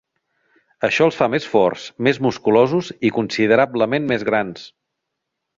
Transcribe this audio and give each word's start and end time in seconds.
Això 0.87 1.05
els 1.09 1.19
fa 1.19 1.27
més 1.33 1.45
forts, 1.51 1.85
més 2.09 2.21
musculosos 2.29 2.91
i 3.11 3.15
considerablement 3.21 4.11
més 4.15 4.29
grans. 4.31 4.65